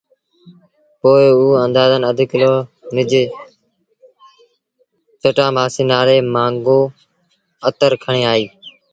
[0.99, 2.53] پوء اوٚ اندآزݩ اڌ ڪلو
[2.95, 3.11] نج
[5.21, 6.79] جٽآ مآسيٚ نآلي مآݩگو
[7.67, 8.45] اتر کڻي آئي۔